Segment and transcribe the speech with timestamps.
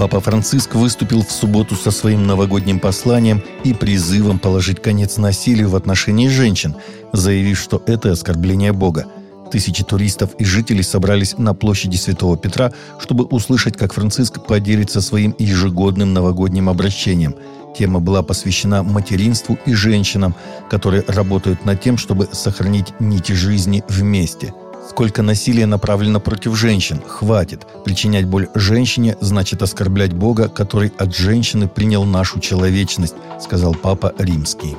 [0.00, 5.76] Папа Франциск выступил в субботу со своим новогодним посланием и призывом положить конец насилию в
[5.76, 6.74] отношении женщин,
[7.12, 9.08] заявив, что это оскорбление Бога.
[9.52, 15.34] Тысячи туристов и жителей собрались на площади Святого Петра, чтобы услышать, как Франциск поделится своим
[15.38, 17.34] ежегодным новогодним обращением.
[17.76, 20.34] Тема была посвящена материнству и женщинам,
[20.70, 24.54] которые работают над тем, чтобы сохранить нити жизни вместе–
[24.90, 27.00] Сколько насилия направлено против женщин?
[27.06, 27.64] Хватит.
[27.84, 34.76] Причинять боль женщине значит оскорблять Бога, который от женщины принял нашу человечность, сказал Папа Римский.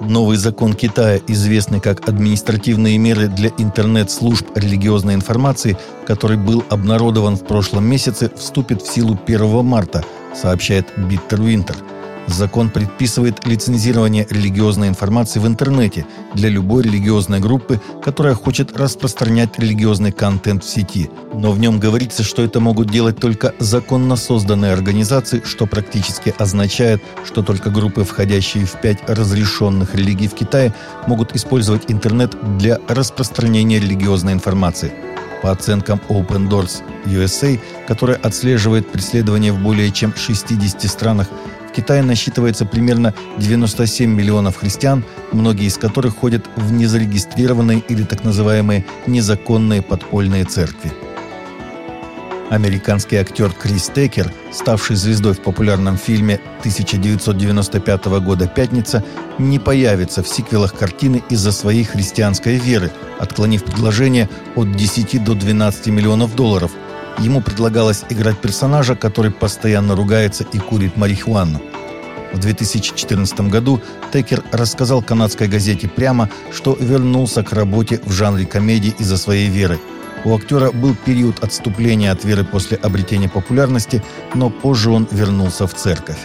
[0.00, 5.76] Новый закон Китая, известный как административные меры для интернет-служб религиозной информации,
[6.06, 10.04] который был обнародован в прошлом месяце, вступит в силу 1 марта,
[10.40, 11.76] сообщает Биттер Винтер–
[12.26, 20.12] Закон предписывает лицензирование религиозной информации в интернете для любой религиозной группы, которая хочет распространять религиозный
[20.12, 21.10] контент в сети.
[21.34, 27.02] Но в нем говорится, что это могут делать только законно созданные организации, что практически означает,
[27.24, 30.72] что только группы, входящие в пять разрешенных религий в Китае,
[31.06, 34.92] могут использовать интернет для распространения религиозной информации.
[35.42, 41.28] По оценкам Open Doors USA, которая отслеживает преследование в более чем 60 странах,
[41.68, 48.24] в Китае насчитывается примерно 97 миллионов христиан, многие из которых ходят в незарегистрированные или так
[48.24, 50.92] называемые незаконные подпольные церкви.
[52.52, 59.02] Американский актер Крис Текер, ставший звездой в популярном фильме 1995 года «Пятница»,
[59.38, 65.86] не появится в сиквелах картины из-за своей христианской веры, отклонив предложение от 10 до 12
[65.86, 66.70] миллионов долларов–
[67.18, 71.60] Ему предлагалось играть персонажа, который постоянно ругается и курит марихуану.
[72.32, 73.80] В 2014 году
[74.12, 79.78] Текер рассказал канадской газете прямо, что вернулся к работе в жанре комедии из-за своей веры.
[80.24, 84.02] У актера был период отступления от веры после обретения популярности,
[84.34, 86.18] но позже он вернулся в церковь.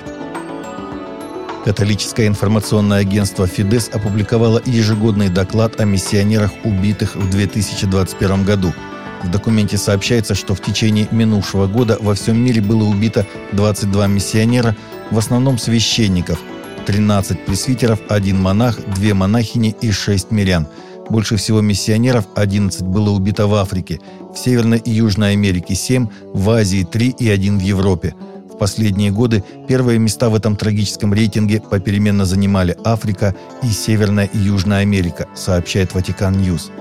[1.66, 8.74] Католическое информационное агентство «Фидес» опубликовало ежегодный доклад о миссионерах, убитых в 2021 году–
[9.24, 14.76] в документе сообщается, что в течение минувшего года во всем мире было убито 22 миссионера,
[15.12, 16.40] в основном священников,
[16.86, 20.68] 13 пресвитеров, один монах, две монахини и 6 мирян.
[21.10, 24.00] Больше всего миссионеров 11 было убито в Африке,
[24.34, 28.14] в Северной и Южной Америке 7, в Азии 3 и 1 в Европе.
[28.54, 34.38] В последние годы первые места в этом трагическом рейтинге попеременно занимали Африка и Северная и
[34.38, 36.72] Южная Америка, сообщает Vatican News.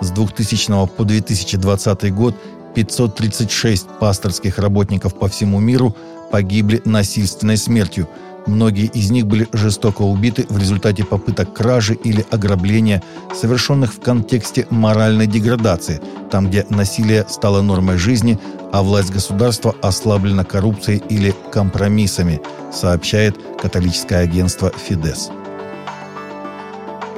[0.00, 2.36] С 2000 по 2020 год
[2.74, 5.96] 536 пасторских работников по всему миру
[6.30, 8.08] погибли насильственной смертью.
[8.46, 13.02] Многие из них были жестоко убиты в результате попыток кражи или ограбления,
[13.34, 16.00] совершенных в контексте моральной деградации,
[16.30, 18.38] там, где насилие стало нормой жизни,
[18.72, 25.30] а власть государства ослаблена коррупцией или компромиссами, сообщает католическое агентство «Фидес».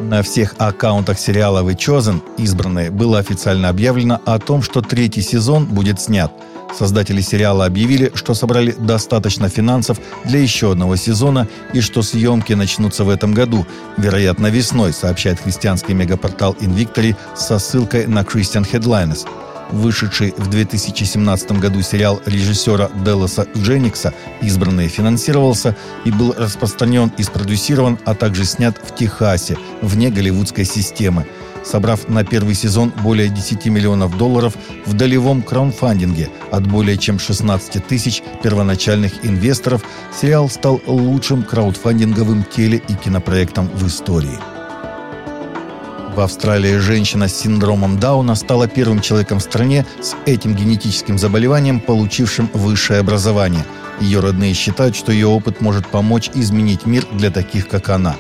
[0.01, 5.65] На всех аккаунтах сериала «Вы Chosen» избранные было официально объявлено о том, что третий сезон
[5.65, 6.31] будет снят.
[6.77, 13.05] Создатели сериала объявили, что собрали достаточно финансов для еще одного сезона и что съемки начнутся
[13.05, 13.67] в этом году,
[13.97, 19.27] вероятно весной, сообщает христианский мегапортал Invictory со ссылкой на Christian Headliners–
[19.71, 27.99] Вышедший в 2017 году сериал режиссера Делоса Дженникса «Избранные» финансировался и был распространен и спродюсирован,
[28.05, 31.27] а также снят в Техасе, вне голливудской системы,
[31.67, 34.55] собрав на первый сезон более 10 миллионов долларов
[34.87, 39.83] в долевом краудфандинге от более чем 16 тысяч первоначальных инвесторов,
[40.19, 44.39] сериал стал лучшим краудфандинговым теле- и кинопроектом в истории.
[46.15, 51.79] В Австралии женщина с синдромом Дауна стала первым человеком в стране с этим генетическим заболеванием,
[51.79, 53.67] получившим высшее образование.
[54.01, 58.17] Ее родные считают, что ее опыт может помочь изменить мир для таких, как она.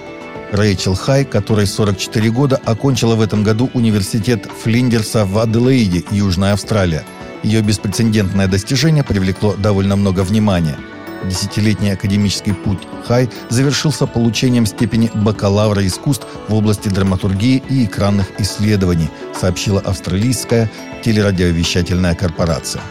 [0.57, 7.05] Рэйчел Хай, которой 44 года, окончила в этом году университет Флиндерса в Аделаиде, Южная Австралия.
[7.43, 10.77] Ее беспрецедентное достижение привлекло довольно много внимания–
[11.25, 19.09] Десятилетний академический путь Хай завершился получением степени бакалавра искусств в области драматургии и экранных исследований,
[19.39, 20.71] сообщила австралийская
[21.03, 22.83] телерадиовещательная корпорация.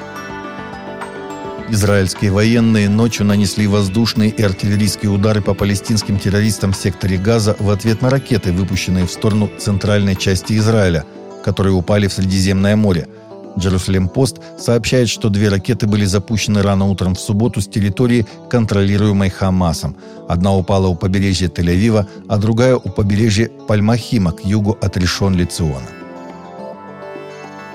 [1.69, 7.69] Израильские военные ночью нанесли воздушные и артиллерийские удары по палестинским террористам в секторе Газа в
[7.69, 11.05] ответ на ракеты, выпущенные в сторону центральной части Израиля,
[11.43, 13.07] которые упали в Средиземное море–
[13.57, 19.95] Джерусалим-Пост сообщает, что две ракеты были запущены рано утром в субботу с территории, контролируемой Хамасом.
[20.27, 25.87] Одна упала у побережья Тель-Авива, а другая у побережья Пальмахима к югу от Решон-Лициона.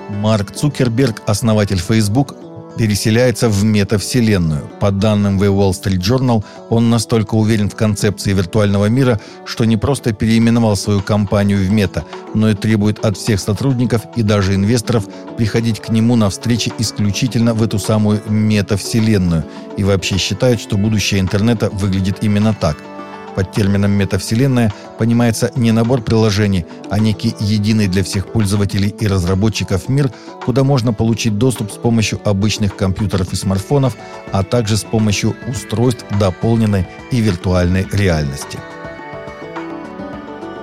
[0.09, 2.35] Марк Цукерберг, основатель Facebook,
[2.77, 4.69] переселяется в метавселенную.
[4.79, 9.77] По данным The Wall Street Journal, он настолько уверен в концепции виртуального мира, что не
[9.77, 15.05] просто переименовал свою компанию в мета, но и требует от всех сотрудников и даже инвесторов
[15.37, 19.45] приходить к нему на встречи исключительно в эту самую метавселенную
[19.77, 22.77] и вообще считает, что будущее интернета выглядит именно так–
[23.33, 29.89] под термином «метавселенная» понимается не набор приложений, а некий единый для всех пользователей и разработчиков
[29.89, 30.11] мир,
[30.45, 33.95] куда можно получить доступ с помощью обычных компьютеров и смартфонов,
[34.31, 38.59] а также с помощью устройств дополненной и виртуальной реальности.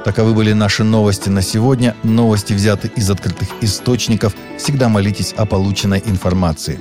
[0.04, 1.94] Таковы были наши новости на сегодня.
[2.02, 4.34] Новости взяты из открытых источников.
[4.56, 6.80] Всегда молитесь о полученной информации.